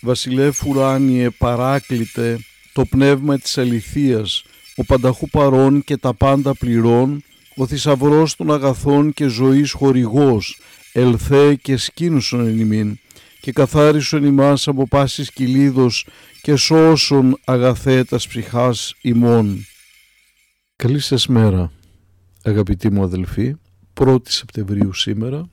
[0.00, 2.38] Βασιλεύ ουράνιε παράκλητε
[2.72, 4.44] το πνεύμα της αληθείας,
[4.76, 7.22] ο πανταχού παρών και τα πάντα πληρών,
[7.56, 10.60] ο θησαυρός των αγαθών και ζωής χορηγός,
[10.92, 12.98] ελθέ και σκήνουσον εν ημίν,
[13.40, 16.06] και καθάρισον ημάς από πάσης κυλίδος
[16.42, 19.66] και σώσον αγαθέτας ψυχάς ημών.
[20.76, 21.72] Καλή σας μέρα,
[22.42, 23.54] αγαπητοί μου αδελφοί,
[23.94, 25.48] 1η Σεπτεμβρίου σήμερα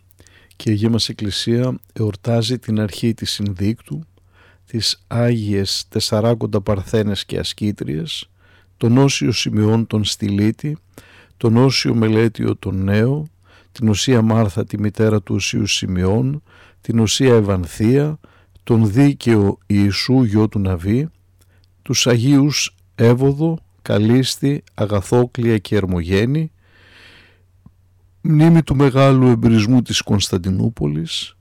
[0.55, 4.05] και η Αγία μας Εκκλησία εορτάζει την αρχή της Συνδίκτου,
[4.65, 8.29] τις Άγιες Τεσσαράκοντα Παρθένες και Ασκήτριες,
[8.77, 10.77] τον Όσιο Σημειών τον Στυλίτη,
[11.37, 13.27] τον Όσιο Μελέτιο τον Νέο,
[13.71, 16.43] την Οσία Μάρθα τη μητέρα του Οσίου Σημειών,
[16.81, 18.19] την Οσία Ευανθία,
[18.63, 21.09] τον Δίκαιο Ιησού γιο του Ναβί,
[21.81, 26.51] τους Αγίους Εύωδο, Καλίστη, Αγαθόκλια και Ερμογένη,
[28.21, 31.35] μνήμη του μεγάλου εμπρισμού της Κωνσταντινούπολης,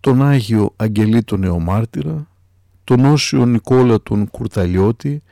[0.00, 2.26] τον Άγιο Αγγελί τον Νεομάρτυρα,
[2.86, 5.22] τον Όσιο Νικόλα τον Κουρταλιώτη,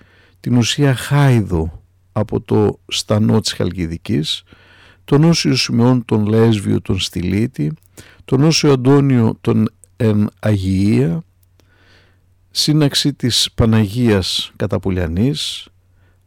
[0.41, 4.43] την ουσία Χάιδο από το στανό της Χαλκιδικής,
[5.05, 7.73] τον Όσιο Σιμεών τον Λέσβιο τον Στυλίτη,
[8.25, 11.23] τον Όσιο Αντώνιο τον Εν Αγιεία,
[12.51, 15.69] σύναξη της Παναγίας Καταπουλιανής,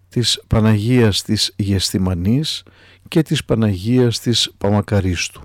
[0.09, 2.63] της Παναγίας της Γεστημανής
[3.07, 5.41] και της Παναγίας της Παμακαρίστου.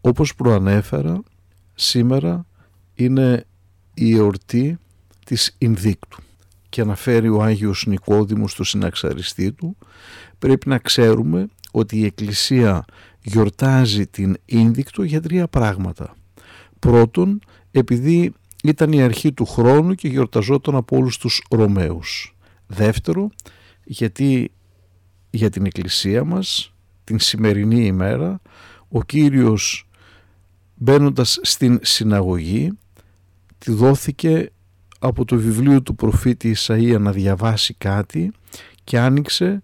[0.00, 1.22] Όπως προανέφερα,
[1.74, 2.46] σήμερα
[2.94, 3.46] είναι
[3.94, 4.78] η εορτή
[5.24, 6.22] της Ινδίκτου
[6.68, 9.76] και αναφέρει ο Άγιος Νικόδημος στο συναξαριστή του
[10.38, 12.84] πρέπει να ξέρουμε ότι η Εκκλησία
[13.22, 16.16] γιορτάζει την Ίνδικτο για τρία πράγματα.
[16.78, 18.32] Πρώτον, επειδή
[18.64, 22.36] ήταν η αρχή του χρόνου και γιορταζόταν από όλους τους Ρωμαίους.
[22.66, 23.30] Δεύτερο,
[23.84, 24.52] γιατί
[25.30, 28.40] για την Εκκλησία μας την σημερινή ημέρα
[28.88, 29.88] ο Κύριος
[30.74, 32.72] μπαίνοντας στην συναγωγή
[33.64, 34.50] τη δόθηκε
[34.98, 38.32] από το βιβλίο του προφήτη Ισαΐα να διαβάσει κάτι
[38.84, 39.62] και άνοιξε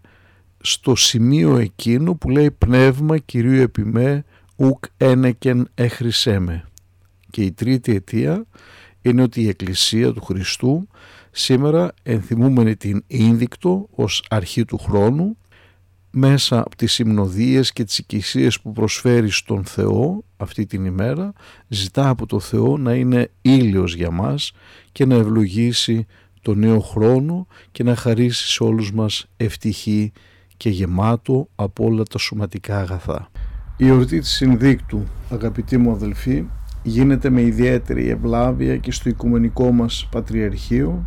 [0.61, 4.25] στο σημείο εκείνο που λέει «Πνεύμα Κυρίου επιμέ
[4.57, 5.69] ουκ ένεκεν
[6.39, 6.65] με».
[7.31, 8.45] Και η τρίτη αιτία
[9.03, 10.89] είναι ότι η Εκκλησία του Χριστού
[11.31, 15.37] σήμερα ενθυμούμενη την Ίνδικτο ως αρχή του χρόνου
[16.11, 21.33] μέσα από τις συμνοδίες και τις οικησίες που προσφέρει στον Θεό αυτή την ημέρα
[21.69, 24.53] ζητά από το Θεό να είναι ήλιος για μας
[24.93, 26.07] και να ευλογήσει
[26.43, 30.13] το νέο χρόνο και να χαρίσει σε όλους μας ευτυχή
[30.57, 33.31] και γεμάτο από όλα τα σωματικά αγαθά.
[33.77, 36.45] Η εορτή της Συνδίκτου, αγαπητοί μου αδελφοί,
[36.83, 41.05] γίνεται με ιδιαίτερη ευλάβεια και στο Οικουμενικό μας Πατριαρχείο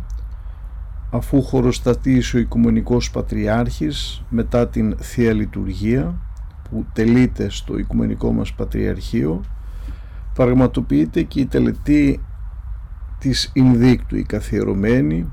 [1.14, 6.14] αφού χωροστατήσει ο Οικουμενικός Πατριάρχης μετά την Θεία Λειτουργία
[6.70, 9.44] που τελείται στο Οικουμενικό μας Πατριαρχείο
[10.34, 12.20] πραγματοποιείται και η τελετή
[13.18, 15.32] της Ινδίκτου η καθιερωμένη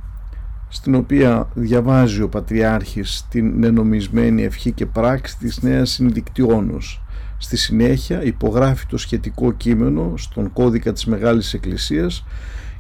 [0.68, 7.04] στην οποία διαβάζει ο Πατριάρχης την νενομισμένη ευχή και πράξη της Νέας Συνδικτιόνος.
[7.38, 12.26] Στη συνέχεια υπογράφει το σχετικό κείμενο στον κώδικα της Μεγάλης Εκκλησίας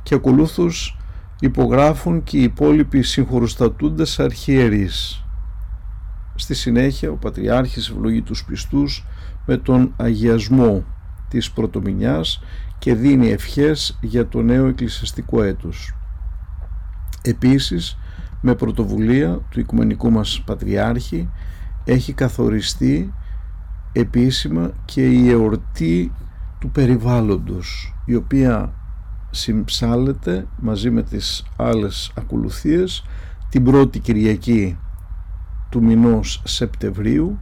[0.03, 0.98] και ακολούθως
[1.39, 5.23] υπογράφουν και οι υπόλοιποι συγχωροστατούντες αρχιερείς.
[6.35, 9.05] Στη συνέχεια ο Πατριάρχης ευλογεί τους πιστούς
[9.45, 10.83] με τον αγιασμό
[11.27, 12.41] της πρωτομηνιάς
[12.79, 15.93] και δίνει ευχές για το νέο εκκλησιαστικό έτος.
[17.21, 17.97] Επίσης,
[18.41, 21.29] με πρωτοβουλία του Οικουμενικού μας Πατριάρχη
[21.85, 23.13] έχει καθοριστεί
[23.91, 26.11] επίσημα και η εορτή
[26.59, 28.73] του περιβάλλοντος η οποία
[29.29, 33.03] συμψάλλεται μαζί με τις άλλες ακολουθίες
[33.49, 34.77] την πρώτη Κυριακή
[35.69, 37.39] του μηνός Σεπτεμβρίου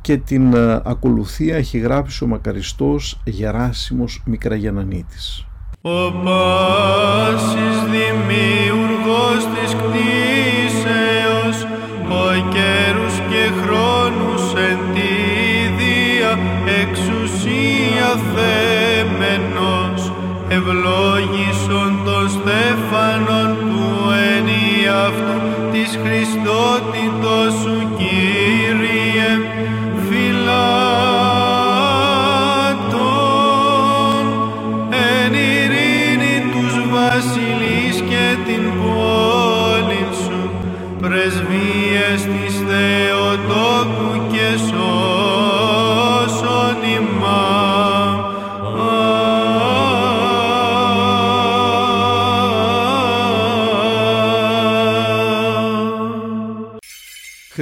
[0.00, 5.46] και την ε, ακολουθία έχει γράψει ο μακαριστός Γεράσιμος Μικραγιανανίτης.
[5.82, 11.56] Ο πάσης δημιουργός της κτίσεως,
[12.08, 15.14] ο καιρούς και χρόνους εν τη
[15.78, 16.38] δια
[16.80, 19.77] εξουσία θέμενος,
[20.68, 23.86] ευλόγησον των στέφανων του
[24.36, 25.36] ενιαυτού
[25.72, 29.30] της Χριστότητος σου Κύριε,
[30.08, 30.58] φυλάτων.
[34.90, 40.40] Εν ειρήνη τους βασιλείς και την πόλη σου,
[41.00, 42.20] πρεσβείες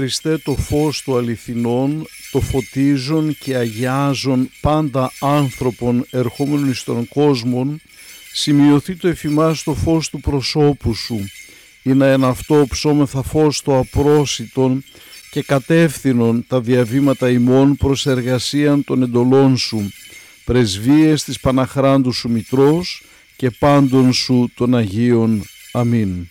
[0.06, 7.76] Χριστέ το φως του αληθινών, το φωτίζον και αγιάζον πάντα άνθρωπον ερχόμενων εις τον κόσμο,
[8.32, 11.24] σημειωθεί το εφημάς το φως του προσώπου σου,
[11.82, 14.84] ή να εν αυτό ψώμεθα φως το απρόσιτον
[15.30, 19.90] και κατεύθυνον τα διαβήματα ημών προς εργασίαν των εντολών σου,
[20.44, 23.02] πρεσβείες της Παναχράντου σου Μητρός
[23.36, 25.44] και πάντων σου των Αγίων.
[25.72, 26.28] Αμήν.